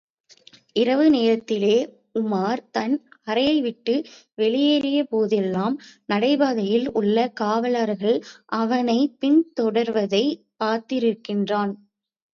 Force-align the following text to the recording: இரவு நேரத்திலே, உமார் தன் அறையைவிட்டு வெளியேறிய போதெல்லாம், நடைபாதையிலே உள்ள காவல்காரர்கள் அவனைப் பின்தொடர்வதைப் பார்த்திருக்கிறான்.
இரவு 0.73 1.09
நேரத்திலே, 1.09 1.73
உமார் 2.19 2.61
தன் 2.71 2.95
அறையைவிட்டு 3.25 3.95
வெளியேறிய 4.33 5.03
போதெல்லாம், 5.03 5.75
நடைபாதையிலே 6.13 6.87
உள்ள 6.93 7.31
காவல்காரர்கள் 7.41 8.19
அவனைப் 8.55 9.17
பின்தொடர்வதைப் 9.21 10.41
பார்த்திருக்கிறான். 10.63 11.73